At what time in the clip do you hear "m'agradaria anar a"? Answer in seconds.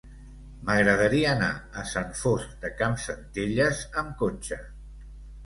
0.69-1.83